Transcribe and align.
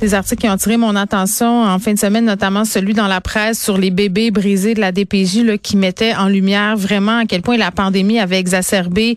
Des 0.00 0.14
articles 0.14 0.40
qui 0.40 0.48
ont 0.48 0.52
attiré 0.52 0.78
mon 0.78 0.96
attention 0.96 1.62
en 1.62 1.78
fin 1.78 1.92
de 1.92 1.98
semaine, 1.98 2.24
notamment 2.24 2.64
celui 2.64 2.94
dans 2.94 3.06
la 3.06 3.20
presse 3.20 3.62
sur 3.62 3.76
les 3.76 3.90
bébés 3.90 4.30
brisés 4.30 4.72
de 4.72 4.80
la 4.80 4.92
DPJ, 4.92 5.44
là, 5.44 5.58
qui 5.58 5.76
mettait 5.76 6.14
en 6.14 6.28
lumière 6.28 6.74
vraiment 6.74 7.18
à 7.18 7.26
quel 7.26 7.42
point 7.42 7.58
la 7.58 7.70
pandémie 7.70 8.18
avait 8.18 8.38
exacerbé 8.38 9.16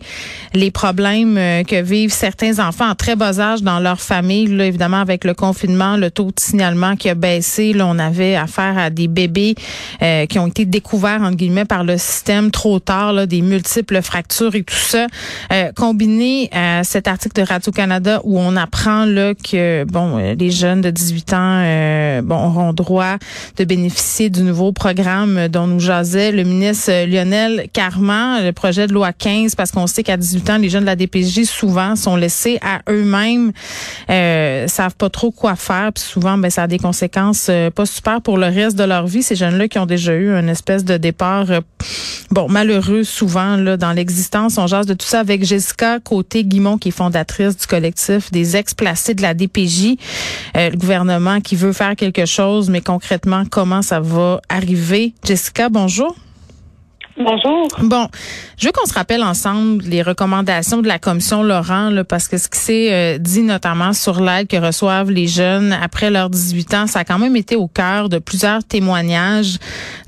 les 0.52 0.70
problèmes 0.70 1.38
euh, 1.38 1.62
que 1.62 1.80
vivent 1.80 2.12
certains 2.12 2.58
enfants 2.58 2.90
en 2.90 2.94
très 2.94 3.16
bas 3.16 3.40
âge 3.40 3.62
dans 3.62 3.80
leur 3.80 3.98
famille. 3.98 4.46
Là, 4.46 4.66
évidemment, 4.66 4.98
avec 4.98 5.24
le 5.24 5.32
confinement, 5.32 5.96
le 5.96 6.10
taux 6.10 6.26
de 6.26 6.38
signalement 6.38 6.96
qui 6.96 7.08
a 7.08 7.14
baissé, 7.14 7.72
là, 7.72 7.86
on 7.86 7.98
avait 7.98 8.36
affaire 8.36 8.76
à 8.76 8.90
des 8.90 9.08
bébés 9.08 9.54
euh, 10.02 10.26
qui 10.26 10.38
ont 10.38 10.48
été 10.48 10.66
découverts 10.66 11.22
entre 11.22 11.36
guillemets 11.36 11.64
par 11.64 11.84
le 11.84 11.96
système 11.96 12.50
trop 12.50 12.78
tard, 12.78 13.14
là, 13.14 13.24
des 13.24 13.40
multiples 13.40 14.02
fractures 14.02 14.54
et 14.54 14.62
tout 14.62 14.74
ça. 14.74 15.06
Euh, 15.50 15.72
combiné 15.72 16.50
à 16.52 16.84
cet 16.84 17.08
article 17.08 17.40
de 17.40 17.46
Radio 17.46 17.72
Canada 17.72 18.20
où 18.24 18.38
on 18.38 18.54
apprend 18.54 19.06
là 19.06 19.32
que 19.32 19.84
bon, 19.84 20.18
les 20.18 20.50
jeunes 20.50 20.73
de 20.80 20.90
18 20.90 21.32
ans 21.32 21.36
euh, 21.62 22.22
bon, 22.22 22.36
auront 22.36 22.72
droit 22.72 23.16
de 23.56 23.64
bénéficier 23.64 24.30
du 24.30 24.42
nouveau 24.42 24.72
programme 24.72 25.48
dont 25.48 25.66
nous 25.66 25.80
jasait 25.80 26.32
le 26.32 26.42
ministre 26.44 27.06
Lionel 27.06 27.68
Carman, 27.72 28.44
le 28.44 28.52
projet 28.52 28.86
de 28.86 28.92
loi 28.92 29.12
15, 29.12 29.54
parce 29.54 29.70
qu'on 29.70 29.86
sait 29.86 30.02
qu'à 30.02 30.16
18 30.16 30.50
ans, 30.50 30.58
les 30.58 30.68
jeunes 30.68 30.82
de 30.82 30.86
la 30.86 30.96
DPJ 30.96 31.44
souvent 31.44 31.96
sont 31.96 32.16
laissés 32.16 32.58
à 32.62 32.80
eux-mêmes, 32.90 33.52
euh, 34.10 34.66
savent 34.68 34.96
pas 34.96 35.10
trop 35.10 35.30
quoi 35.30 35.56
faire, 35.56 35.92
puis 35.92 36.04
souvent, 36.04 36.38
ben, 36.38 36.50
ça 36.50 36.64
a 36.64 36.66
des 36.66 36.78
conséquences 36.78 37.46
euh, 37.50 37.70
pas 37.70 37.86
super 37.86 38.20
pour 38.20 38.38
le 38.38 38.46
reste 38.46 38.76
de 38.76 38.84
leur 38.84 39.06
vie. 39.06 39.22
Ces 39.22 39.36
jeunes-là 39.36 39.68
qui 39.68 39.78
ont 39.78 39.86
déjà 39.86 40.14
eu 40.14 40.30
une 40.30 40.48
espèce 40.48 40.84
de 40.84 40.96
départ, 40.96 41.50
euh, 41.50 41.60
bon, 42.30 42.48
malheureux 42.48 43.04
souvent 43.04 43.56
là 43.56 43.76
dans 43.76 43.92
l'existence. 43.92 44.58
On 44.58 44.66
jase 44.66 44.86
de 44.86 44.94
tout 44.94 45.06
ça 45.06 45.20
avec 45.20 45.44
Jessica 45.44 46.00
Côté-Guimont, 46.00 46.78
qui 46.78 46.88
est 46.88 46.92
fondatrice 46.92 47.56
du 47.56 47.66
collectif 47.66 48.30
des 48.30 48.56
ex-placés 48.56 49.14
de 49.14 49.22
la 49.22 49.34
DPJ. 49.34 49.96
Euh, 50.56 50.63
le 50.70 50.76
gouvernement 50.76 51.40
qui 51.40 51.56
veut 51.56 51.72
faire 51.72 51.96
quelque 51.96 52.26
chose, 52.26 52.70
mais 52.70 52.80
concrètement, 52.80 53.44
comment 53.50 53.82
ça 53.82 54.00
va 54.00 54.40
arriver? 54.48 55.14
Jessica, 55.24 55.68
bonjour. 55.68 56.14
Bonjour. 57.16 57.68
Bon, 57.80 58.08
je 58.58 58.66
veux 58.66 58.72
qu'on 58.72 58.86
se 58.86 58.94
rappelle 58.94 59.22
ensemble 59.22 59.84
les 59.84 60.02
recommandations 60.02 60.82
de 60.82 60.88
la 60.88 60.98
commission 60.98 61.44
Laurent, 61.44 61.88
là, 61.90 62.02
parce 62.02 62.26
que 62.26 62.38
ce 62.38 62.48
qui 62.48 62.58
s'est 62.58 62.92
euh, 62.92 63.18
dit 63.18 63.42
notamment 63.42 63.92
sur 63.92 64.20
l'aide 64.20 64.48
que 64.48 64.56
reçoivent 64.56 65.12
les 65.12 65.28
jeunes 65.28 65.72
après 65.72 66.10
leurs 66.10 66.28
18 66.28 66.74
ans, 66.74 66.86
ça 66.88 67.00
a 67.00 67.04
quand 67.04 67.20
même 67.20 67.36
été 67.36 67.54
au 67.54 67.68
cœur 67.68 68.08
de 68.08 68.18
plusieurs 68.18 68.64
témoignages. 68.64 69.58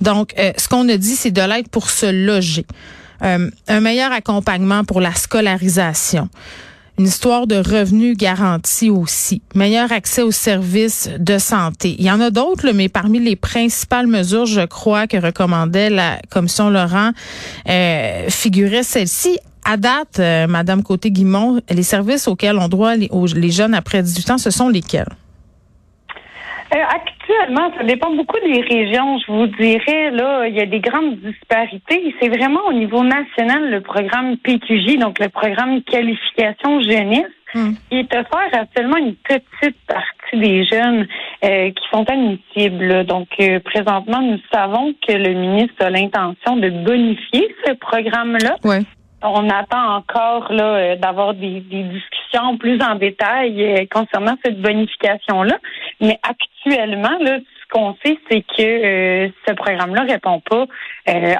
Donc, 0.00 0.34
euh, 0.38 0.52
ce 0.56 0.66
qu'on 0.68 0.88
a 0.88 0.96
dit, 0.96 1.14
c'est 1.14 1.30
de 1.30 1.42
l'aide 1.42 1.68
pour 1.68 1.90
se 1.90 2.06
loger, 2.06 2.66
un 3.20 3.80
meilleur 3.80 4.10
accompagnement 4.12 4.84
pour 4.84 5.00
la 5.00 5.14
scolarisation 5.14 6.28
une 6.98 7.04
histoire 7.06 7.46
de 7.46 7.56
revenus 7.56 8.16
garantis 8.16 8.90
aussi, 8.90 9.42
meilleur 9.54 9.92
accès 9.92 10.22
aux 10.22 10.30
services 10.30 11.10
de 11.18 11.38
santé. 11.38 11.94
Il 11.98 12.04
y 12.04 12.10
en 12.10 12.20
a 12.20 12.30
d'autres, 12.30 12.70
mais 12.72 12.88
parmi 12.88 13.18
les 13.18 13.36
principales 13.36 14.06
mesures, 14.06 14.46
je 14.46 14.62
crois, 14.62 15.06
que 15.06 15.16
recommandait 15.16 15.90
la 15.90 16.18
commission 16.30 16.70
Laurent, 16.70 17.10
euh, 17.68 18.28
figurait 18.30 18.82
celle-ci. 18.82 19.38
À 19.64 19.76
date, 19.76 20.20
euh, 20.20 20.46
Madame 20.46 20.82
Côté-Guimont, 20.82 21.60
les 21.68 21.82
services 21.82 22.28
auxquels 22.28 22.56
on 22.56 22.68
doit 22.68 22.94
les, 22.94 23.10
les 23.34 23.50
jeunes 23.50 23.74
après 23.74 24.02
18 24.02 24.30
ans, 24.30 24.38
ce 24.38 24.50
sont 24.50 24.68
lesquels? 24.68 25.08
Euh, 26.72 26.76
actuellement, 27.26 27.70
ça 27.76 27.84
dépend 27.84 28.14
beaucoup 28.14 28.38
des 28.40 28.60
régions. 28.60 29.18
Je 29.18 29.32
vous 29.32 29.46
dirais, 29.46 30.10
là, 30.10 30.46
il 30.46 30.54
y 30.54 30.60
a 30.60 30.66
des 30.66 30.80
grandes 30.80 31.16
disparités. 31.16 32.14
C'est 32.20 32.28
vraiment 32.28 32.60
au 32.68 32.72
niveau 32.72 33.02
national 33.02 33.70
le 33.70 33.80
programme 33.80 34.36
PQJ, 34.38 34.98
donc 34.98 35.18
le 35.18 35.28
programme 35.28 35.82
qualification 35.82 36.80
jeunesse, 36.80 37.30
hmm. 37.54 37.72
qui 37.88 37.98
est 37.98 38.14
offert 38.14 38.50
à 38.52 38.64
seulement 38.76 38.96
une 38.96 39.14
petite 39.14 39.76
partie 39.86 40.38
des 40.38 40.64
jeunes 40.64 41.06
euh, 41.44 41.70
qui 41.70 41.88
sont 41.90 42.04
admissibles. 42.08 43.04
Donc, 43.04 43.28
euh, 43.40 43.60
présentement, 43.60 44.22
nous 44.22 44.40
savons 44.52 44.94
que 45.06 45.12
le 45.12 45.34
ministre 45.34 45.84
a 45.84 45.90
l'intention 45.90 46.56
de 46.56 46.70
bonifier 46.70 47.54
ce 47.64 47.72
programme-là. 47.74 48.56
Ouais. 48.64 48.82
On 49.28 49.50
attend 49.50 49.96
encore 49.96 50.52
là 50.52 50.64
euh, 50.64 50.96
d'avoir 50.96 51.34
des, 51.34 51.60
discussions 51.60 52.56
plus 52.58 52.80
en 52.80 52.94
détail 52.94 53.62
euh, 53.62 53.84
concernant 53.90 54.36
cette 54.44 54.60
bonification-là. 54.60 55.58
Mais 56.00 56.18
actuellement, 56.22 57.18
là, 57.20 57.38
ce 57.38 57.68
qu'on 57.72 57.96
sait, 58.04 58.18
c'est 58.30 58.42
que 58.42 58.62
euh, 58.62 59.28
ce 59.46 59.54
programme-là 59.54 60.02
répond 60.02 60.40
pas 60.40 60.66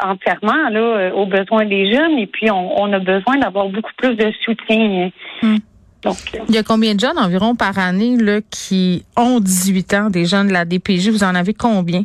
entièrement 0.04 0.68
là, 0.70 1.14
aux 1.14 1.26
besoins 1.26 1.64
des 1.64 1.92
jeunes 1.92 2.18
et 2.18 2.26
puis 2.26 2.50
on, 2.50 2.92
a 2.92 2.98
besoin 2.98 3.36
d'avoir 3.38 3.68
beaucoup 3.68 3.92
plus 3.96 4.14
de 4.14 4.32
soutien. 4.44 5.10
Hmm. 5.42 5.56
Donc, 6.02 6.16
Il 6.48 6.54
y 6.54 6.58
a 6.58 6.62
combien 6.62 6.94
de 6.94 7.00
jeunes 7.00 7.18
environ 7.18 7.56
par 7.56 7.78
année 7.78 8.16
là, 8.16 8.40
qui 8.50 9.04
ont 9.16 9.40
18 9.40 9.94
ans, 9.94 10.10
des 10.10 10.24
jeunes 10.24 10.48
de 10.48 10.52
la 10.52 10.64
DPJ? 10.64 11.08
Vous 11.08 11.24
en 11.24 11.34
avez 11.34 11.54
combien? 11.54 12.04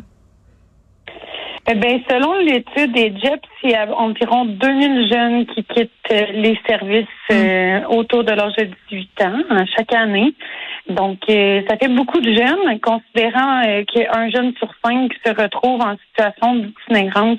Eh 1.68 1.74
bien, 1.76 2.00
selon 2.10 2.34
l'étude 2.40 2.92
des 2.92 3.14
JEPS, 3.16 3.48
il 3.62 3.70
y 3.70 3.74
a 3.74 3.86
environ 3.96 4.46
2000 4.46 5.08
jeunes 5.08 5.46
qui 5.46 5.62
quittent 5.62 5.90
euh, 6.10 6.26
les 6.32 6.58
services 6.66 7.06
hmm. 7.30 7.34
euh, 7.34 7.80
autour 7.88 8.24
de 8.24 8.32
l'âge 8.32 8.56
de 8.56 8.68
18 8.90 9.22
ans 9.22 9.42
hein, 9.48 9.64
chaque 9.76 9.94
année. 9.94 10.34
Donc, 10.88 11.18
euh, 11.30 11.62
ça 11.68 11.76
fait 11.76 11.88
beaucoup 11.88 12.20
de 12.20 12.34
jeunes, 12.34 12.80
considérant 12.80 13.62
qu'un 13.86 14.30
jeune 14.30 14.52
sur 14.56 14.68
cinq 14.84 15.12
se 15.24 15.30
retrouve 15.30 15.80
en 15.80 15.96
situation 16.08 16.56
d'itinérance. 16.56 17.38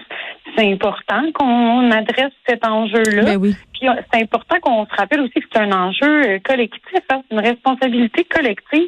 C'est 0.57 0.71
important 0.71 1.21
qu'on 1.33 1.91
adresse 1.91 2.31
cet 2.47 2.65
enjeu-là. 2.65 3.23
Ben 3.23 3.37
oui. 3.37 3.53
Puis 3.73 3.89
c'est 4.13 4.21
important 4.21 4.55
qu'on 4.61 4.85
se 4.85 4.95
rappelle 4.95 5.19
aussi 5.19 5.33
que 5.33 5.47
c'est 5.51 5.59
un 5.59 5.73
enjeu 5.73 6.39
collectif, 6.45 7.01
hein, 7.09 7.23
une 7.29 7.41
responsabilité 7.41 8.23
collective 8.23 8.87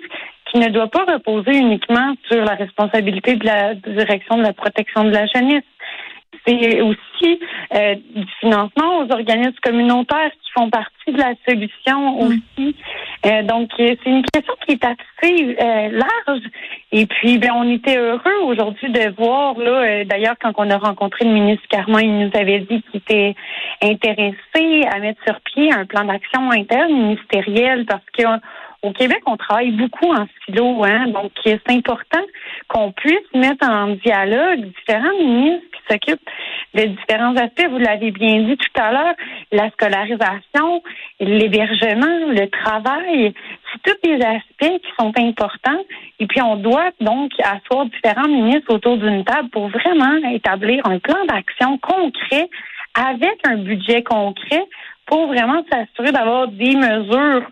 qui 0.56 0.62
ne 0.62 0.70
doit 0.70 0.88
pas 0.88 1.04
reposer 1.04 1.58
uniquement 1.58 2.14
sur 2.32 2.46
la 2.46 2.56
responsabilité 2.56 3.36
de 3.36 3.46
la 3.46 3.76
direction 3.76 4.38
de 4.38 4.44
la 4.44 4.54
protection 4.54 5.04
de 5.04 5.10
la 5.10 5.26
jeunesse. 5.26 5.66
C'est 6.48 6.80
aussi 6.80 7.40
euh, 7.74 7.96
du 8.16 8.26
financement 8.40 9.00
aux 9.00 9.12
organismes 9.12 9.60
communautaires 9.62 10.32
qui 10.32 10.52
font 10.54 10.70
partie 10.70 11.12
de 11.12 11.18
la 11.18 11.34
solution 11.46 12.20
aussi. 12.20 12.76
Euh, 13.26 13.44
donc, 13.44 13.70
c'est 13.78 13.98
une 14.06 14.24
question 14.32 14.54
qui 14.66 14.74
est 14.74 14.86
assez 14.86 15.58
euh, 15.60 15.90
large. 15.92 16.44
Et 16.94 17.06
puis, 17.06 17.38
ben, 17.38 17.52
on 17.54 17.70
était 17.70 17.98
heureux 17.98 18.44
aujourd'hui 18.46 18.90
de 18.92 19.14
voir, 19.18 19.58
là, 19.58 20.06
d'ailleurs, 20.06 20.36
quand 20.42 20.54
on 20.58 20.70
a 20.70 20.78
rencontré 20.78 21.26
le 21.26 21.32
ministre 21.32 21.66
Carman, 21.70 22.02
il 22.02 22.28
nous 22.28 22.32
avait 22.34 22.60
dit 22.60 22.82
qu'il 22.84 23.02
était 23.02 23.36
intéressé 23.82 24.88
à 24.90 25.00
mettre 25.00 25.22
sur 25.26 25.42
pied 25.42 25.74
un 25.74 25.86
plan 25.86 26.06
d'action 26.06 26.50
interministériel 26.52 27.86
parce 27.86 28.06
que 28.18 28.24
au 28.86 28.92
Québec, 28.92 29.22
on 29.26 29.38
travaille 29.38 29.72
beaucoup 29.72 30.14
en 30.14 30.28
silo, 30.46 30.84
hein, 30.84 31.08
donc 31.08 31.32
c'est 31.44 31.60
important 31.70 32.22
qu'on 32.68 32.92
puisse 32.92 33.34
mettre 33.34 33.68
en 33.68 33.88
dialogue 33.96 34.72
différents 34.78 35.18
ministres 35.18 35.66
qui 35.72 35.94
s'occupent 35.94 36.30
de 36.76 36.84
différents 36.84 37.36
aspects. 37.36 37.68
Vous 37.70 37.80
l'avez 37.80 38.12
bien 38.12 38.44
dit 38.44 38.58
tout 38.58 38.82
à 38.82 38.92
l'heure, 38.92 39.14
la 39.52 39.70
scolarisation, 39.72 40.84
l'hébergement, 41.20 42.30
le 42.30 42.48
travail, 42.48 43.34
c'est 43.72 43.82
tous 43.84 44.08
des 44.08 44.24
aspects 44.24 44.82
qui 44.82 44.92
sont 45.00 45.14
importants. 45.18 45.84
Et 46.20 46.28
puis, 46.28 46.42
on 46.42 46.58
doit 46.58 46.92
donc 47.02 47.32
asseoir 47.40 47.86
différents 47.86 48.28
ministres 48.28 48.74
autour 48.74 48.98
d'une 48.98 49.24
table 49.24 49.50
pour 49.50 49.70
vraiment 49.70 50.16
établir 50.32 50.86
un 50.86 51.00
plan 51.00 51.26
d'action 51.26 51.78
concret 51.80 52.50
avec 52.94 53.40
un 53.48 53.58
budget 53.58 54.04
concret 54.04 54.64
pour 55.06 55.28
vraiment 55.28 55.64
s'assurer 55.72 56.12
d'avoir 56.12 56.48
des 56.48 56.76
mesures 56.76 57.44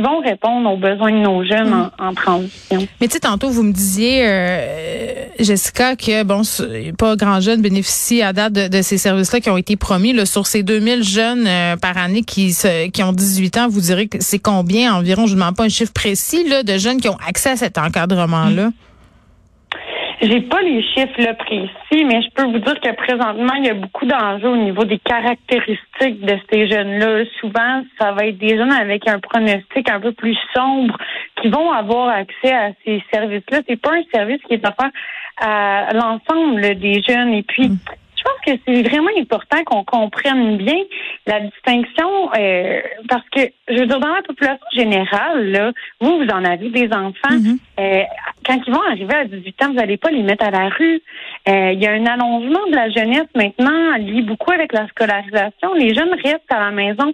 vont 0.00 0.20
répondre 0.20 0.70
aux 0.70 0.76
besoins 0.76 1.12
de 1.12 1.18
nos 1.18 1.44
jeunes 1.44 1.90
en, 1.98 2.14
transition. 2.14 2.86
Mais 3.00 3.08
tu 3.08 3.14
sais, 3.14 3.20
tantôt, 3.20 3.48
vous 3.50 3.62
me 3.62 3.72
disiez, 3.72 4.26
euh, 4.26 5.24
Jessica, 5.38 5.96
que 5.96 6.22
bon, 6.22 6.42
pas 6.96 7.16
grand 7.16 7.40
jeune 7.40 7.60
bénéficie 7.60 8.22
à 8.22 8.32
date 8.32 8.52
de, 8.52 8.82
ces 8.82 8.98
services-là 8.98 9.40
qui 9.40 9.50
ont 9.50 9.56
été 9.56 9.76
promis. 9.76 10.12
Là, 10.12 10.26
sur 10.26 10.46
ces 10.46 10.62
2000 10.62 11.02
jeunes 11.02 11.46
euh, 11.46 11.76
par 11.76 11.96
année 11.96 12.22
qui, 12.22 12.54
qui 12.92 13.02
ont 13.02 13.12
18 13.12 13.58
ans, 13.58 13.68
vous 13.68 13.80
direz 13.80 14.08
que 14.08 14.18
c'est 14.20 14.38
combien 14.38 14.94
environ, 14.94 15.26
je 15.26 15.34
ne 15.34 15.40
demande 15.40 15.56
pas 15.56 15.64
un 15.64 15.68
chiffre 15.68 15.92
précis, 15.92 16.48
là, 16.48 16.62
de 16.62 16.78
jeunes 16.78 17.00
qui 17.00 17.08
ont 17.08 17.18
accès 17.26 17.50
à 17.50 17.56
cet 17.56 17.78
encadrement-là? 17.78 18.70
J'ai 20.20 20.40
pas 20.40 20.60
les 20.62 20.82
chiffres 20.82 21.20
là, 21.20 21.34
précis, 21.34 22.04
mais 22.04 22.22
je 22.22 22.30
peux 22.34 22.44
vous 22.44 22.58
dire 22.58 22.80
que 22.80 22.92
présentement, 22.94 23.54
il 23.54 23.66
y 23.66 23.70
a 23.70 23.74
beaucoup 23.74 24.04
d'enjeux 24.04 24.48
au 24.48 24.56
niveau 24.56 24.84
des 24.84 24.98
caractéristiques 24.98 26.20
de 26.20 26.36
ces 26.50 26.68
jeunes-là. 26.68 27.24
Souvent, 27.40 27.84
ça 28.00 28.12
va 28.12 28.26
être 28.26 28.38
des 28.38 28.56
jeunes 28.56 28.72
avec 28.72 29.06
un 29.06 29.20
pronostic 29.20 29.88
un 29.88 30.00
peu 30.00 30.10
plus 30.12 30.36
sombre 30.56 30.98
qui 31.40 31.48
vont 31.48 31.70
avoir 31.70 32.08
accès 32.08 32.52
à 32.52 32.70
ces 32.84 33.00
services-là. 33.12 33.60
C'est 33.68 33.80
pas 33.80 33.92
un 33.92 34.02
service 34.12 34.40
qui 34.48 34.54
est 34.54 34.66
offert 34.66 34.90
à 35.40 35.92
l'ensemble 35.92 36.78
des 36.80 37.00
jeunes. 37.08 37.32
Et 37.34 37.44
puis, 37.44 37.68
mm. 37.68 37.78
Je 38.18 38.22
pense 38.24 38.40
que 38.44 38.60
c'est 38.66 38.82
vraiment 38.82 39.10
important 39.18 39.62
qu'on 39.64 39.84
comprenne 39.84 40.56
bien 40.56 40.82
la 41.26 41.40
distinction 41.40 42.30
euh, 42.36 42.80
parce 43.08 43.28
que 43.30 43.40
je 43.68 43.78
veux 43.78 43.86
dire 43.86 44.00
dans 44.00 44.14
la 44.14 44.22
population 44.22 44.66
générale, 44.74 45.50
là, 45.50 45.72
vous 46.00 46.18
vous 46.18 46.28
en 46.28 46.44
avez 46.44 46.70
des 46.70 46.88
enfants. 46.92 47.30
Mm-hmm. 47.30 47.58
Euh, 47.80 48.02
quand 48.44 48.60
ils 48.66 48.72
vont 48.72 48.82
arriver 48.82 49.14
à 49.14 49.24
18 49.24 49.62
ans, 49.62 49.68
vous 49.68 49.74
n'allez 49.74 49.96
pas 49.96 50.10
les 50.10 50.22
mettre 50.22 50.44
à 50.44 50.50
la 50.50 50.68
rue. 50.68 51.00
Euh, 51.48 51.72
il 51.72 51.82
y 51.82 51.86
a 51.86 51.92
un 51.92 52.06
allongement 52.06 52.66
de 52.70 52.74
la 52.74 52.90
jeunesse 52.90 53.28
maintenant 53.34 53.96
lié 53.98 54.22
beaucoup 54.22 54.50
avec 54.50 54.72
la 54.72 54.88
scolarisation. 54.88 55.74
Les 55.74 55.94
jeunes 55.94 56.14
restent 56.24 56.50
à 56.50 56.58
la 56.58 56.70
maison 56.70 57.12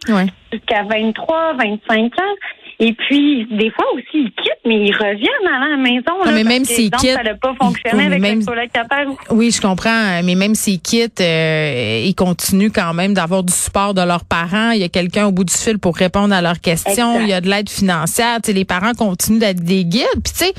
jusqu'à 0.54 0.82
23, 0.84 1.54
25 1.54 2.18
ans. 2.20 2.34
Et 2.80 2.92
puis, 2.92 3.46
des 3.50 3.70
fois 3.70 3.84
aussi, 3.94 4.04
ils 4.14 4.32
quittent, 4.32 4.64
mais 4.66 4.86
ils 4.86 4.92
reviennent 4.92 5.46
à 5.46 5.68
la 5.70 5.76
maison. 5.76 6.24
Non, 6.26 6.32
mais 6.32 6.42
même 6.42 6.64
s'ils 6.64 6.90
quittent. 6.90 7.14
Ça 7.14 7.22
n'a 7.22 7.34
pas 7.34 7.54
fonctionné 7.60 8.06
avec 8.06 8.20
même, 8.20 8.44
colocataire. 8.44 9.06
Oui, 9.30 9.52
je 9.52 9.60
comprends. 9.60 10.22
Mais 10.24 10.34
même 10.34 10.56
s'ils 10.56 10.80
quittent, 10.80 11.20
euh, 11.20 12.02
ils 12.04 12.14
continuent 12.16 12.72
quand 12.74 12.92
même 12.92 13.14
d'avoir 13.14 13.44
du 13.44 13.52
support 13.52 13.94
de 13.94 14.02
leurs 14.02 14.24
parents. 14.24 14.72
Il 14.72 14.80
y 14.80 14.84
a 14.84 14.88
quelqu'un 14.88 15.26
au 15.26 15.32
bout 15.32 15.44
du 15.44 15.54
fil 15.54 15.78
pour 15.78 15.96
répondre 15.96 16.34
à 16.34 16.42
leurs 16.42 16.60
questions. 16.60 17.20
Il 17.20 17.28
y 17.28 17.32
a 17.32 17.40
de 17.40 17.48
l'aide 17.48 17.70
financière. 17.70 18.38
Les 18.46 18.64
parents 18.64 18.94
continuent 18.94 19.38
d'être 19.38 19.62
des 19.62 19.84
guides. 19.84 20.04
Puis, 20.24 20.32
tu 20.32 20.44
sais, 20.46 20.54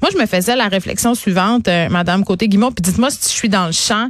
moi, 0.00 0.10
je 0.12 0.18
me 0.18 0.26
faisais 0.26 0.54
la 0.54 0.68
réflexion 0.68 1.14
suivante, 1.14 1.66
euh, 1.66 1.88
Madame 1.88 2.24
Côté-Guimont, 2.24 2.70
puis 2.70 2.82
dites-moi 2.82 3.10
si 3.10 3.28
je 3.28 3.34
suis 3.34 3.48
dans 3.48 3.66
le 3.66 3.72
champ. 3.72 4.08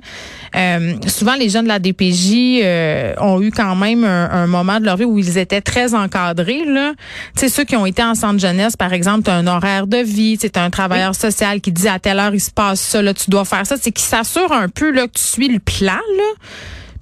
Euh, 0.56 0.94
souvent, 1.06 1.34
les 1.34 1.50
jeunes 1.50 1.64
de 1.64 1.68
la 1.68 1.78
DPJ 1.78 2.60
euh, 2.62 3.14
ont 3.18 3.42
eu 3.42 3.50
quand 3.50 3.76
même 3.76 4.04
un, 4.04 4.30
un, 4.30 4.46
moment 4.46 4.80
de 4.80 4.86
leur 4.86 4.96
vie 4.96 5.04
où 5.04 5.18
ils 5.18 5.36
étaient 5.36 5.60
très 5.60 5.94
encadrés. 5.94 6.64
Là. 6.64 6.92
Tu 7.34 7.40
sais, 7.40 7.48
ceux 7.48 7.64
qui 7.64 7.76
ont 7.76 7.84
été 7.84 8.02
en 8.02 8.14
centre 8.14 8.38
jeunesse, 8.38 8.76
par 8.76 8.92
exemple, 8.92 9.24
tu 9.24 9.30
un 9.30 9.46
horaire 9.46 9.86
de 9.86 9.98
vie, 9.98 10.38
tu 10.38 10.48
un 10.58 10.70
travailleur 10.70 11.14
social 11.14 11.60
qui 11.60 11.72
dit 11.72 11.88
à 11.88 11.98
telle 11.98 12.18
heure 12.18 12.34
il 12.34 12.40
se 12.40 12.50
passe 12.50 12.80
ça, 12.80 13.02
là, 13.02 13.12
tu 13.12 13.30
dois 13.30 13.44
faire 13.44 13.66
ça. 13.66 13.76
C'est 13.80 13.92
qui 13.92 14.02
s'assure 14.02 14.50
un 14.52 14.68
peu 14.68 14.90
là, 14.90 15.06
que 15.06 15.12
tu 15.12 15.22
suis 15.22 15.48
le 15.48 15.58
plan. 15.58 15.92
Là. 15.92 16.46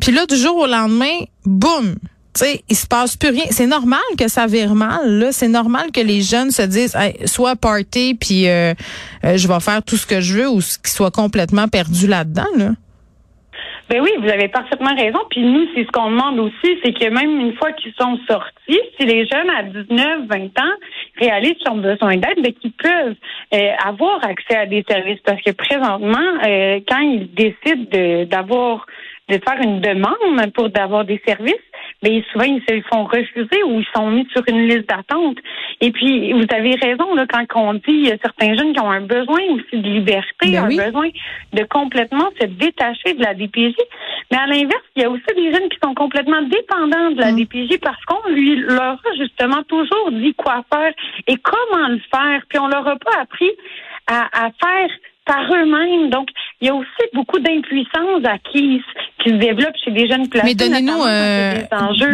Puis 0.01 0.11
là, 0.11 0.27
du 0.27 0.37
jour 0.37 0.57
au 0.57 0.67
lendemain, 0.67 1.21
boum, 1.45 1.95
tu 2.35 2.45
sais, 2.45 2.65
il 2.69 2.77
se 2.77 2.87
passe 2.87 3.17
plus 3.17 3.31
rien. 3.31 3.45
C'est 3.51 3.69
normal 3.69 4.01
que 4.19 4.27
ça 4.27 4.47
vire 4.47 4.75
mal. 4.75 5.09
Là, 5.19 5.31
c'est 5.31 5.49
normal 5.49 5.93
que 5.93 6.01
les 6.01 6.21
jeunes 6.21 6.51
se 6.51 6.63
disent, 6.63 6.97
soit 7.27 7.55
party, 7.55 8.17
puis 8.21 8.49
euh, 8.49 8.75
euh, 9.25 9.37
je 9.37 9.47
vais 9.47 9.61
faire 9.61 9.83
tout 9.85 9.97
ce 9.97 10.07
que 10.07 10.21
je 10.21 10.39
veux, 10.39 10.49
ou 10.49 10.59
qu'ils 10.59 10.93
soient 10.93 11.13
complètement 11.13 11.69
perdus 11.69 12.09
là-dedans. 12.09 12.49
Là. 12.57 12.73
Ben 13.95 14.01
oui, 14.03 14.11
vous 14.19 14.29
avez 14.29 14.49
parfaitement 14.49 14.93
raison. 14.97 15.21
Puis 15.31 15.43
nous, 15.43 15.69
c'est 15.73 15.85
ce 15.85 15.93
qu'on 15.93 16.11
demande 16.11 16.41
aussi, 16.41 16.81
c'est 16.83 16.93
que 16.93 17.09
même 17.11 17.39
une 17.39 17.55
fois 17.55 17.71
qu'ils 17.75 17.93
sont 17.93 18.19
sortis, 18.29 18.81
si 18.99 19.07
les 19.07 19.25
jeunes 19.25 19.49
à 19.51 19.63
19, 19.63 20.27
20 20.27 20.37
ans 20.59 20.75
réalisent 21.21 21.59
qu'ils 21.59 21.71
ont 21.71 21.77
besoin 21.77 22.17
d'aide, 22.17 22.43
ben 22.43 22.53
qu'ils 22.55 22.73
peuvent 22.73 23.15
euh, 23.55 23.71
avoir 23.87 24.19
accès 24.25 24.57
à 24.57 24.67
des 24.67 24.85
services. 24.91 25.21
Parce 25.25 25.41
que 25.43 25.53
présentement, 25.53 26.19
euh, 26.45 26.81
quand 26.89 26.99
ils 26.99 27.33
décident 27.35 28.25
d'avoir 28.25 28.85
de 29.29 29.35
faire 29.35 29.61
une 29.63 29.81
demande 29.81 30.53
pour 30.55 30.71
d'avoir 30.71 31.05
des 31.05 31.23
services, 31.25 31.55
mais 32.05 32.23
souvent 32.31 32.45
ils 32.45 32.63
se 32.69 32.81
font 32.89 33.05
refuser 33.05 33.63
ou 33.65 33.81
ils 33.81 33.87
sont 33.95 34.11
mis 34.11 34.29
sur 34.33 34.43
une 34.47 34.69
liste 34.69 34.89
d'attente. 34.89 35.39
Et 35.81 35.91
puis 35.91 36.33
vous 36.33 36.47
avez 36.51 36.75
raison 36.75 37.15
là 37.15 37.25
quand 37.27 37.47
on 37.55 37.75
dit 37.75 37.83
il 37.89 38.09
y 38.09 38.13
a 38.13 38.19
certains 38.19 38.55
jeunes 38.55 38.75
qui 38.75 38.81
ont 38.81 38.91
un 38.91 39.01
besoin 39.01 39.41
aussi 39.51 39.81
de 39.81 39.89
liberté, 39.89 40.53
ben 40.53 40.65
un 40.65 40.69
besoin 40.69 41.09
de 41.55 41.65
complètement 41.65 42.29
se 42.39 42.47
détacher 42.47 43.15
de 43.15 43.23
la 43.23 43.35
DPJ. 43.35 43.75
Mais 44.31 44.37
à 44.37 44.47
l'inverse, 44.47 44.85
il 44.97 45.03
y 45.03 45.05
a 45.05 45.11
aussi 45.11 45.25
des 45.35 45.53
jeunes 45.53 45.69
qui 45.71 45.79
sont 45.83 45.95
complètement 45.95 46.43
dépendants 46.43 47.11
de 47.13 47.21
la 47.21 47.33
mm. 47.33 47.37
DPJ 47.37 47.79
parce 47.81 48.03
qu'on 48.05 48.31
lui 48.31 48.57
leur 48.57 48.95
a 48.95 49.17
justement 49.19 49.63
toujours 49.65 50.11
dit 50.13 50.35
quoi 50.35 50.63
faire 50.73 50.93
et 51.27 51.37
comment 51.37 51.89
le 51.89 52.01
faire. 52.15 52.43
Puis 52.49 52.59
on 52.59 52.69
leur 52.69 52.87
a 52.87 52.97
pas 52.97 53.21
appris 53.23 53.51
à, 54.07 54.47
à 54.47 54.51
faire 54.51 54.91
par 55.25 55.45
eux-mêmes. 55.53 56.11
Donc, 56.11 56.29
il 56.61 56.69
y 56.69 56.71
a 56.71 56.75
aussi 56.75 57.05
beaucoup 57.13 57.39
d'impuissance 57.39 58.25
acquise 58.25 58.83
qui 59.25 59.31
se 59.31 59.37
développe 59.37 59.75
chez 59.83 59.91
des 59.91 60.07
jeunes 60.07 60.29
placés. 60.29 60.47
Mais 60.47 60.55
donnez-nous 60.55 61.03
euh, 61.07 61.55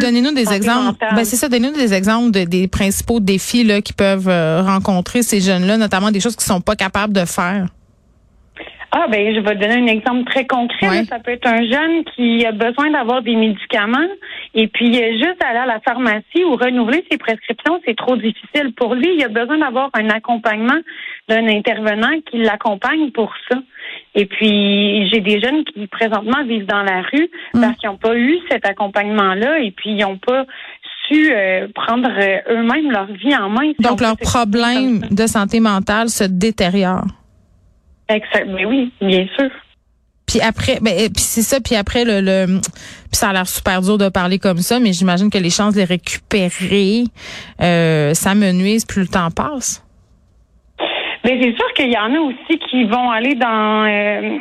donnez-nous 0.00 0.32
des 0.32 0.52
exemples. 0.52 0.98
Ben 1.00 1.24
c'est 1.24 1.36
ça, 1.36 1.48
donnez-nous 1.48 1.76
des 1.76 1.92
exemples 1.92 2.30
des 2.30 2.68
principaux 2.68 3.20
défis 3.20 3.64
là 3.64 3.80
qui 3.80 3.92
peuvent 3.92 4.28
euh, 4.28 4.62
rencontrer 4.62 5.22
ces 5.22 5.40
jeunes-là, 5.40 5.76
notamment 5.76 6.10
des 6.10 6.20
choses 6.20 6.36
qu'ils 6.36 6.46
sont 6.46 6.60
pas 6.60 6.76
capables 6.76 7.12
de 7.12 7.24
faire. 7.24 7.66
Ah 8.92 9.06
ben 9.08 9.34
je 9.34 9.40
vais 9.40 9.54
donner 9.54 9.74
un 9.74 9.86
exemple 9.86 10.24
très 10.24 10.46
concret. 10.46 11.04
Ça 11.04 11.20
peut 11.20 11.30
être 11.30 11.46
un 11.46 11.62
jeune 11.62 12.04
qui 12.14 12.44
a 12.44 12.50
besoin 12.50 12.90
d'avoir 12.90 13.22
des 13.22 13.36
médicaments 13.36 14.08
et 14.54 14.66
puis 14.66 14.92
juste 14.94 15.42
aller 15.44 15.60
à 15.60 15.66
la 15.66 15.80
pharmacie 15.80 16.44
ou 16.44 16.56
renouveler 16.56 17.04
ses 17.10 17.16
prescriptions, 17.16 17.80
c'est 17.86 17.96
trop 17.96 18.16
difficile 18.16 18.72
pour 18.76 18.96
lui. 18.96 19.14
Il 19.16 19.24
a 19.24 19.28
besoin 19.28 19.58
d'avoir 19.58 19.90
un 19.94 20.08
accompagnement 20.10 20.78
d'un 21.28 21.46
intervenant 21.46 22.20
qui 22.28 22.38
l'accompagne 22.38 23.12
pour 23.12 23.32
ça. 23.48 23.58
Et 24.14 24.26
puis 24.26 25.08
j'ai 25.10 25.20
des 25.20 25.40
jeunes 25.40 25.64
qui 25.64 25.86
présentement 25.86 26.44
vivent 26.44 26.66
dans 26.66 26.82
la 26.82 27.02
rue 27.02 27.30
mm. 27.54 27.60
parce 27.60 27.76
qu'ils 27.76 27.90
n'ont 27.90 27.96
pas 27.96 28.16
eu 28.16 28.38
cet 28.50 28.66
accompagnement-là 28.66 29.60
et 29.60 29.70
puis 29.70 29.90
ils 29.90 29.98
n'ont 29.98 30.18
pas 30.18 30.44
su 31.06 31.32
euh, 31.32 31.68
prendre 31.74 32.08
euh, 32.08 32.54
eux-mêmes 32.54 32.90
leur 32.90 33.06
vie 33.06 33.34
en 33.36 33.48
main. 33.48 33.72
Donc 33.78 34.00
leur 34.00 34.16
problème 34.16 35.06
de 35.10 35.26
santé 35.26 35.60
mentale 35.60 36.08
se 36.08 36.24
détériore. 36.24 37.06
Exactement. 38.08 38.56
Mais 38.56 38.64
oui, 38.64 38.92
bien 39.00 39.26
sûr. 39.38 39.50
Puis 40.26 40.40
après, 40.40 40.78
ben, 40.80 40.94
puis 41.12 41.22
c'est 41.22 41.42
ça. 41.42 41.60
Puis 41.60 41.74
après, 41.74 42.04
le, 42.04 42.20
le 42.20 42.60
puis 43.10 43.18
ça 43.18 43.30
a 43.30 43.32
l'air 43.32 43.48
super 43.48 43.82
dur 43.82 43.98
de 43.98 44.08
parler 44.08 44.38
comme 44.38 44.58
ça, 44.58 44.78
mais 44.78 44.92
j'imagine 44.92 45.30
que 45.30 45.38
les 45.38 45.50
chances 45.50 45.74
de 45.74 45.80
les 45.80 45.84
récupérer, 45.84 47.04
euh, 47.60 48.14
ça 48.14 48.36
me 48.36 48.52
nuise 48.52 48.84
plus 48.84 49.02
le 49.02 49.08
temps 49.08 49.30
passe. 49.32 49.82
Mais 51.24 51.36
ben, 51.36 51.42
c'est 51.42 51.56
sûr 51.56 51.72
qu'il 51.74 51.92
y 51.92 51.98
en 51.98 52.14
a 52.14 52.20
aussi 52.20 52.58
qui 52.70 52.84
vont 52.84 53.10
aller 53.10 53.34
dans 53.34 53.84
euh, 53.84 54.38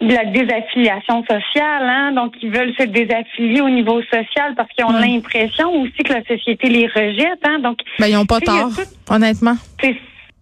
la 0.00 0.24
désaffiliation 0.26 1.22
sociale, 1.22 1.82
hein, 1.82 2.12
donc 2.12 2.34
ils 2.42 2.50
veulent 2.50 2.74
se 2.78 2.84
désaffilier 2.84 3.60
au 3.60 3.70
niveau 3.70 4.02
social 4.02 4.54
parce 4.56 4.68
qu'ils 4.72 4.84
ont 4.84 4.92
l'impression 4.92 5.70
aussi 5.82 6.02
que 6.04 6.12
la 6.12 6.24
société 6.24 6.68
les 6.68 6.86
rejette, 6.86 7.40
hein, 7.44 7.60
donc. 7.60 7.78
Ben 7.98 8.06
ils 8.08 8.14
n'ont 8.14 8.26
pas 8.26 8.40
tort, 8.40 8.70
honnêtement. 9.10 9.56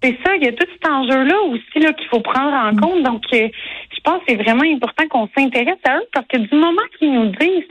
C'est 0.05 0.19
ça, 0.23 0.37
il 0.37 0.45
y 0.45 0.49
a 0.49 0.53
tout 0.53 0.67
cet 0.71 0.87
enjeu-là 0.87 1.41
aussi 1.49 1.79
là 1.83 1.95
qu'il 1.95 2.07
faut 2.09 2.21
prendre 2.21 2.53
en 2.53 2.73
mm. 2.73 2.81
compte. 2.81 3.03
Donc, 3.05 3.23
euh, 3.33 3.49
je 3.91 4.01
pense 4.03 4.19
que 4.19 4.25
c'est 4.29 4.35
vraiment 4.35 4.65
important 4.65 5.09
qu'on 5.09 5.29
s'intéresse 5.35 5.79
à 5.89 5.97
eux 5.97 6.05
parce 6.13 6.27
que 6.27 6.37
du 6.37 6.55
moment 6.55 6.83
qu'ils 6.99 7.13
nous 7.13 7.27
disent 7.41 7.65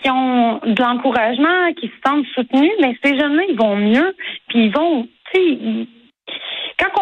qu'ils 0.00 0.12
ont 0.12 0.60
de 0.64 0.80
l'encouragement, 0.80 1.72
qu'ils 1.76 1.90
se 1.90 1.96
sentent 2.06 2.26
soutenus, 2.34 2.70
mais 2.80 2.96
ces 3.02 3.18
jeunes-là, 3.18 3.42
ils 3.48 3.56
vont 3.56 3.76
mieux, 3.76 4.14
puis 4.48 4.66
ils 4.66 4.72
vont, 4.72 5.08
tu 5.32 5.40
sais, 5.40 5.58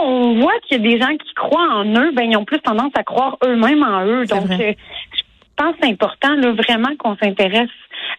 on 0.03 0.41
voit 0.41 0.59
qu'il 0.67 0.83
y 0.83 0.87
a 0.87 0.91
des 0.91 1.01
gens 1.01 1.17
qui 1.17 1.35
croient 1.35 1.69
en 1.73 1.85
eux, 1.85 2.13
ben 2.13 2.31
ils 2.31 2.37
ont 2.37 2.45
plus 2.45 2.61
tendance 2.61 2.93
à 2.95 3.03
croire 3.03 3.37
eux-mêmes 3.45 3.83
en 3.83 4.05
eux. 4.05 4.27
Donc, 4.27 4.51
euh, 4.51 4.73
je 5.13 5.23
pense 5.57 5.73
que 5.73 5.79
c'est 5.83 5.91
important 5.91 6.35
là, 6.37 6.53
vraiment 6.53 6.95
qu'on 6.99 7.17
s'intéresse 7.17 7.71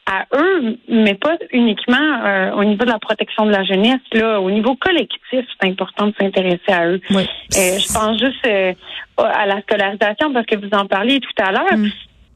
à 0.05 0.25
eux, 0.35 0.77
mais 0.87 1.13
pas 1.13 1.37
uniquement 1.51 1.97
euh, 1.97 2.51
au 2.53 2.63
niveau 2.63 2.83
de 2.83 2.89
la 2.89 2.99
protection 2.99 3.45
de 3.45 3.51
la 3.51 3.63
jeunesse. 3.63 4.01
Là, 4.13 4.41
au 4.41 4.51
niveau 4.51 4.75
collectif, 4.75 5.19
c'est 5.31 5.67
important 5.67 6.07
de 6.07 6.13
s'intéresser 6.19 6.71
à 6.71 6.87
eux. 6.87 7.01
Euh, 7.11 7.19
je 7.51 7.93
pense 7.93 8.19
juste 8.19 8.45
euh, 8.45 8.73
à 9.17 9.45
la 9.45 9.61
scolarisation 9.61 10.33
parce 10.33 10.45
que 10.45 10.55
vous 10.55 10.69
en 10.73 10.85
parliez 10.85 11.19
tout 11.19 11.43
à 11.43 11.51
l'heure. 11.51 11.77
Mm. 11.77 11.89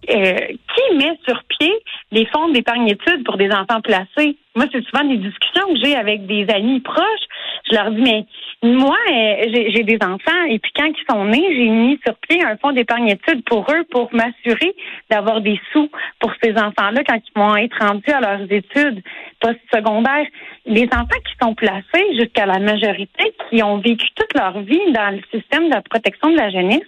qui 0.05 0.95
met 0.97 1.17
sur 1.25 1.41
pied 1.45 1.73
les 2.11 2.25
fonds 2.25 2.49
d'épargne 2.49 2.89
études 2.89 3.23
pour 3.23 3.37
des 3.37 3.49
enfants 3.51 3.79
placés? 3.81 4.35
Moi, 4.55 4.65
c'est 4.71 4.83
souvent 4.85 5.03
des 5.03 5.17
discussions 5.17 5.67
que 5.67 5.79
j'ai 5.83 5.95
avec 5.95 6.27
des 6.27 6.45
amis 6.53 6.79
proches. 6.79 7.25
Je 7.69 7.75
leur 7.75 7.89
dis, 7.89 8.01
mais 8.01 8.25
moi, 8.61 8.97
euh, 9.11 9.45
j'ai 9.51 9.83
des 9.83 9.97
enfants 10.03 10.43
et 10.47 10.59
puis 10.59 10.71
quand 10.75 10.85
ils 10.85 11.05
sont 11.09 11.25
nés, 11.25 11.55
j'ai 11.55 11.69
mis 11.69 11.99
sur 12.05 12.15
pied 12.29 12.43
un 12.43 12.55
fonds 12.57 12.71
d'épargne 12.71 13.09
études 13.09 13.43
pour 13.45 13.65
eux 13.71 13.83
pour 13.89 14.13
m'assurer 14.13 14.75
d'avoir 15.09 15.41
des 15.41 15.59
sous 15.71 15.89
pour 16.19 16.31
ces 16.41 16.51
enfants-là 16.51 17.03
quand 17.07 17.17
ils 17.17 17.39
vont 17.39 17.55
être 17.55 17.77
rendus 17.79 18.11
à 18.11 18.21
leurs 18.21 18.51
études 18.51 19.01
postsecondaires. 19.39 20.27
Les 20.67 20.85
enfants 20.85 21.21
qui 21.25 21.33
sont 21.41 21.55
placés 21.55 22.15
jusqu'à 22.15 22.45
la 22.45 22.59
majorité, 22.59 23.33
qui 23.49 23.63
ont 23.63 23.79
vécu 23.79 24.05
toute 24.15 24.33
leur 24.35 24.59
vie 24.61 24.91
dans 24.91 25.15
le 25.15 25.21
système 25.31 25.69
de 25.69 25.79
protection 25.89 26.29
de 26.29 26.37
la 26.37 26.51
jeunesse, 26.51 26.87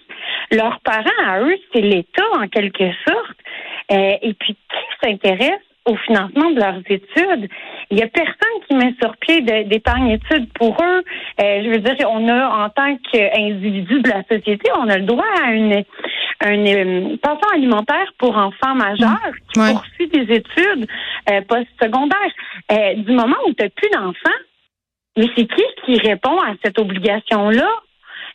leurs 0.52 0.78
parents 0.80 1.26
à 1.26 1.40
eux, 1.40 1.56
c'est 1.72 1.80
l'État 1.80 2.24
en 2.36 2.46
quelque 2.46 2.92
sorte. 3.06 3.36
Euh, 3.90 4.16
et 4.22 4.34
puis 4.34 4.54
qui 4.54 5.06
s'intéresse 5.06 5.60
au 5.86 5.96
financement 5.96 6.50
de 6.50 6.60
leurs 6.60 6.82
études. 6.88 7.48
Il 7.90 7.98
y 7.98 8.02
a 8.02 8.08
personne 8.08 8.34
qui 8.68 8.74
met 8.74 8.94
sur 9.00 9.16
pied 9.18 9.40
d'épargne 9.40 10.10
études 10.10 10.52
pour 10.54 10.76
eux. 10.82 11.02
Euh, 11.40 11.62
je 11.64 11.70
veux 11.70 11.78
dire, 11.78 11.94
on 12.10 12.28
a 12.28 12.64
en 12.64 12.68
tant 12.70 12.96
qu'individu 13.12 14.00
de 14.00 14.08
la 14.08 14.22
société, 14.24 14.70
on 14.76 14.88
a 14.88 14.98
le 14.98 15.04
droit 15.04 15.24
à 15.42 15.52
une, 15.52 15.84
une, 16.44 16.68
euh, 16.68 17.16
pension 17.22 17.48
alimentaire 17.54 18.12
pour 18.18 18.36
enfants 18.36 18.74
majeurs 18.74 19.32
qui 19.52 19.60
poursuit 19.60 20.08
des 20.08 20.34
études 20.34 20.86
euh, 21.30 21.40
postsecondaires. 21.42 22.32
Euh, 22.72 22.94
du 22.94 23.12
moment 23.12 23.36
où 23.46 23.52
tu 23.52 23.62
n'as 23.62 23.70
plus 23.70 23.90
d'enfants, 23.90 24.40
mais 25.16 25.28
c'est 25.36 25.46
qui 25.46 25.64
qui 25.84 25.98
répond 25.98 26.40
à 26.40 26.54
cette 26.64 26.78
obligation-là? 26.78 27.68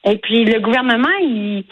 Et 0.06 0.18
puis 0.18 0.46
le 0.46 0.60
gouvernement, 0.60 1.16
il 1.22 1.66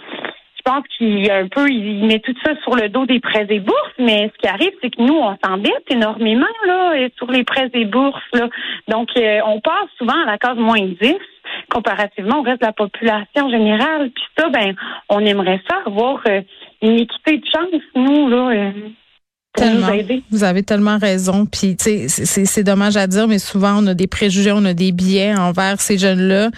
je 0.59 0.71
pense 0.71 0.83
qu'il 0.97 1.31
un 1.31 1.47
peu, 1.47 1.69
il 1.69 2.05
met 2.05 2.19
tout 2.19 2.35
ça 2.43 2.51
sur 2.63 2.75
le 2.75 2.89
dos 2.89 3.05
des 3.05 3.19
prêts 3.19 3.47
et 3.49 3.59
bourses, 3.59 3.93
mais 3.97 4.29
ce 4.33 4.37
qui 4.41 4.47
arrive, 4.47 4.71
c'est 4.81 4.89
que 4.89 5.01
nous, 5.01 5.15
on 5.15 5.37
s'endette 5.43 5.85
énormément 5.89 6.45
là 6.67 7.07
sur 7.17 7.31
les 7.31 7.43
prêts 7.43 7.69
et 7.73 7.85
bourses. 7.85 8.21
Là. 8.33 8.49
Donc, 8.87 9.09
euh, 9.17 9.39
on 9.45 9.61
passe 9.61 9.89
souvent 9.97 10.21
à 10.23 10.25
la 10.25 10.37
case 10.37 10.57
moins 10.57 10.81
10 10.81 11.15
comparativement 11.71 12.39
au 12.39 12.41
reste 12.41 12.61
de 12.61 12.65
la 12.65 12.73
population 12.73 13.49
générale. 13.49 14.11
Puis 14.13 14.23
ça, 14.37 14.49
ben, 14.49 14.75
on 15.09 15.19
aimerait 15.25 15.61
ça 15.69 15.77
avoir 15.85 16.21
euh, 16.27 16.41
une 16.81 16.99
équité 16.99 17.37
de 17.37 17.45
chance, 17.45 17.81
nous, 17.95 18.29
là. 18.29 18.49
Euh, 18.49 18.71
tellement. 19.55 19.89
Vous 20.31 20.43
avez 20.43 20.63
tellement 20.63 20.97
raison. 20.97 21.45
Puis, 21.45 21.75
tu 21.75 22.07
sais, 22.09 22.45
c'est 22.45 22.63
dommage 22.63 22.97
à 22.97 23.07
dire, 23.07 23.27
mais 23.27 23.39
souvent, 23.39 23.83
on 23.83 23.87
a 23.87 23.93
des 23.93 24.07
préjugés, 24.07 24.51
on 24.51 24.65
a 24.65 24.73
des 24.73 24.91
biais 24.91 25.35
envers 25.35 25.81
ces 25.81 25.97
jeunes-là. 25.97 26.49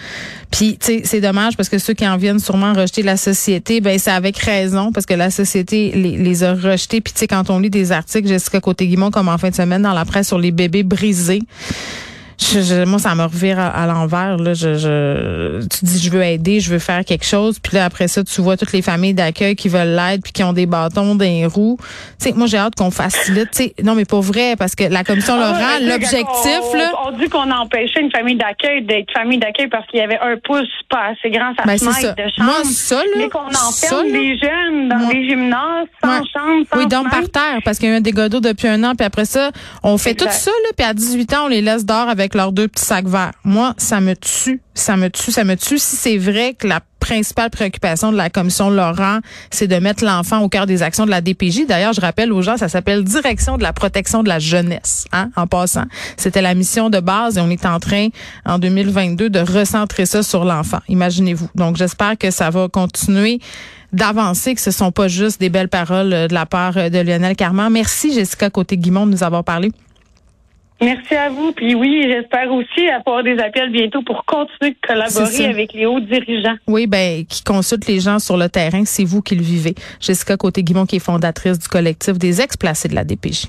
Puis, 0.50 0.78
tu 0.78 0.86
sais, 0.86 1.02
c'est 1.04 1.20
dommage 1.20 1.56
parce 1.56 1.68
que 1.68 1.78
ceux 1.78 1.94
qui 1.94 2.06
en 2.06 2.16
viennent 2.16 2.38
sûrement 2.38 2.72
rejeter 2.72 3.02
la 3.02 3.16
société, 3.16 3.80
ben 3.80 3.98
c'est 3.98 4.10
avec 4.10 4.36
raison 4.38 4.92
parce 4.92 5.06
que 5.06 5.14
la 5.14 5.30
société 5.30 5.92
les, 5.94 6.16
les 6.16 6.44
a 6.44 6.54
rejetés. 6.54 7.00
Puis, 7.00 7.12
tu 7.12 7.20
sais, 7.20 7.26
quand 7.26 7.50
on 7.50 7.58
lit 7.58 7.70
des 7.70 7.92
articles, 7.92 8.28
Jessica 8.28 8.60
Côté-Guimont, 8.60 9.10
comme 9.10 9.28
en 9.28 9.38
fin 9.38 9.50
de 9.50 9.54
semaine 9.54 9.82
dans 9.82 9.94
la 9.94 10.04
presse 10.04 10.28
sur 10.28 10.38
les 10.38 10.52
bébés 10.52 10.82
brisés, 10.82 11.42
moi, 12.86 12.98
ça 12.98 13.14
me 13.14 13.24
revire 13.24 13.58
à, 13.58 13.86
l'envers. 13.86 14.36
Là, 14.36 14.54
je, 14.54 14.74
je, 14.74 15.66
tu 15.66 15.84
dis, 15.84 15.98
je 15.98 16.10
veux 16.10 16.22
aider, 16.22 16.60
je 16.60 16.70
veux 16.70 16.78
faire 16.78 17.04
quelque 17.04 17.24
chose. 17.24 17.58
Puis 17.58 17.76
là, 17.76 17.84
après 17.84 18.08
ça, 18.08 18.22
tu 18.24 18.40
vois 18.40 18.56
toutes 18.56 18.72
les 18.72 18.82
familles 18.82 19.14
d'accueil 19.14 19.56
qui 19.56 19.68
veulent 19.68 19.94
l'aide 19.94 20.22
puis 20.22 20.32
qui 20.32 20.42
ont 20.44 20.52
des 20.52 20.66
bâtons, 20.66 21.14
des 21.14 21.46
roues. 21.46 21.78
Tu 22.20 22.28
sais, 22.28 22.32
moi, 22.34 22.46
j'ai 22.46 22.58
hâte 22.58 22.74
qu'on 22.74 22.90
facilite. 22.90 23.50
non, 23.82 23.94
mais 23.94 24.04
pas 24.04 24.20
vrai, 24.20 24.56
parce 24.56 24.74
que 24.74 24.84
la 24.84 25.04
commission 25.04 25.34
ah, 25.36 25.52
Laurent, 25.52 25.92
l'objectif, 25.92 26.74
là. 26.74 26.92
On, 27.06 27.12
dit 27.12 27.28
qu'on 27.28 27.50
empêchait 27.50 28.00
une 28.00 28.10
famille 28.10 28.36
d'accueil 28.36 28.82
d'être 28.82 29.12
famille 29.12 29.38
d'accueil 29.38 29.68
parce 29.68 29.86
qu'il 29.86 30.00
y 30.00 30.02
avait 30.02 30.18
un 30.18 30.36
pouce 30.42 30.68
pas 30.88 31.12
assez 31.12 31.30
grand, 31.30 31.52
ça 31.56 31.64
ben, 31.64 31.78
se 31.78 31.84
de 31.84 32.30
chambre. 32.36 32.50
Moi, 32.50 32.64
ça, 32.64 32.96
là. 32.96 33.02
Mais 33.16 33.28
qu'on 33.28 33.46
enferme 33.46 34.08
les 34.08 34.38
jeunes 34.38 34.88
dans 34.88 35.08
les 35.08 35.28
gymnases, 35.28 35.86
sans 36.02 36.16
chambre, 36.24 36.66
sans 36.72 36.78
Oui, 36.78 36.86
donc 36.86 37.10
par 37.10 37.28
terre, 37.28 37.60
parce 37.64 37.78
qu'il 37.78 37.88
y 37.88 37.92
a 37.92 37.94
eu 37.94 37.98
un 37.98 38.00
dégât 38.00 38.28
d'eau 38.28 38.40
depuis 38.40 38.68
un 38.68 38.82
an, 38.84 38.94
puis 38.94 39.06
après 39.06 39.24
ça, 39.24 39.50
on 39.82 39.98
fait 39.98 40.14
tout 40.14 40.26
ça, 40.30 40.50
là, 40.50 40.70
puis 40.76 40.86
à 40.86 40.94
18 40.94 41.34
ans, 41.34 41.44
on 41.44 41.48
les 41.48 41.60
laisse 41.60 41.84
dehors 41.84 42.08
avec 42.40 42.54
deux 42.54 42.68
sacs 42.76 43.06
verts. 43.06 43.32
Moi, 43.44 43.74
ça 43.78 44.00
me 44.00 44.14
tue, 44.14 44.60
ça 44.74 44.96
me 44.96 45.08
tue, 45.08 45.30
ça 45.32 45.44
me 45.44 45.56
tue. 45.56 45.78
Si 45.78 45.96
c'est 45.96 46.18
vrai 46.18 46.54
que 46.54 46.66
la 46.66 46.80
principale 47.00 47.50
préoccupation 47.50 48.12
de 48.12 48.16
la 48.16 48.30
commission 48.30 48.70
Laurent, 48.70 49.18
c'est 49.50 49.66
de 49.66 49.76
mettre 49.76 50.04
l'enfant 50.04 50.40
au 50.40 50.48
cœur 50.48 50.66
des 50.66 50.82
actions 50.82 51.04
de 51.04 51.10
la 51.10 51.20
DPJ. 51.20 51.66
D'ailleurs, 51.66 51.92
je 51.92 52.00
rappelle 52.00 52.32
aux 52.32 52.42
gens, 52.42 52.56
ça 52.56 52.68
s'appelle 52.68 53.02
Direction 53.02 53.58
de 53.58 53.62
la 53.62 53.72
protection 53.72 54.22
de 54.22 54.28
la 54.28 54.38
jeunesse, 54.38 55.06
hein, 55.12 55.30
en 55.36 55.46
passant. 55.46 55.84
C'était 56.16 56.42
la 56.42 56.54
mission 56.54 56.90
de 56.90 57.00
base 57.00 57.38
et 57.38 57.40
on 57.40 57.50
est 57.50 57.66
en 57.66 57.80
train, 57.80 58.08
en 58.46 58.58
2022, 58.58 59.30
de 59.30 59.40
recentrer 59.40 60.06
ça 60.06 60.22
sur 60.22 60.44
l'enfant. 60.44 60.78
Imaginez-vous. 60.88 61.48
Donc, 61.56 61.76
j'espère 61.76 62.16
que 62.16 62.30
ça 62.30 62.50
va 62.50 62.68
continuer 62.68 63.40
d'avancer, 63.92 64.54
que 64.54 64.60
ce 64.60 64.70
sont 64.70 64.92
pas 64.92 65.08
juste 65.08 65.40
des 65.40 65.50
belles 65.50 65.68
paroles 65.68 66.10
de 66.10 66.32
la 66.34 66.46
part 66.46 66.74
de 66.74 66.98
Lionel 66.98 67.36
Carman. 67.36 67.70
Merci, 67.70 68.12
Jessica 68.14 68.48
Côté-Guimond, 68.48 69.06
de 69.06 69.12
nous 69.12 69.22
avoir 69.24 69.44
parlé. 69.44 69.72
Merci 70.82 71.14
à 71.14 71.30
vous. 71.30 71.52
Puis 71.52 71.74
oui, 71.74 72.04
j'espère 72.08 72.52
aussi 72.52 72.88
avoir 72.88 73.22
des 73.22 73.38
appels 73.38 73.70
bientôt 73.70 74.02
pour 74.02 74.24
continuer 74.24 74.70
de 74.70 74.86
collaborer 74.86 75.46
avec 75.46 75.72
les 75.72 75.86
hauts 75.86 76.00
dirigeants. 76.00 76.56
Oui, 76.66 76.86
ben 76.86 77.24
qui 77.24 77.42
consultent 77.44 77.86
les 77.86 78.00
gens 78.00 78.18
sur 78.18 78.36
le 78.36 78.48
terrain, 78.48 78.84
c'est 78.84 79.04
vous 79.04 79.22
qui 79.22 79.34
le 79.36 79.42
vivez. 79.42 79.74
Jessica 80.00 80.36
Côté-Guimont, 80.36 80.86
qui 80.86 80.96
est 80.96 81.04
fondatrice 81.04 81.58
du 81.58 81.68
collectif 81.68 82.18
des 82.18 82.40
ex-placés 82.40 82.88
de 82.88 82.94
la 82.94 83.04
DPJ. 83.04 83.46